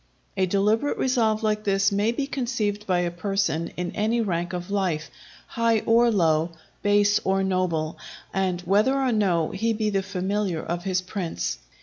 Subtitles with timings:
[0.35, 4.71] A deliberate resolve like this may be conceived by a person in any rank of
[4.71, 5.11] life,
[5.45, 6.49] high or low,
[6.81, 7.99] base or noble,
[8.33, 11.59] and whether or no he be the familiar of his prince.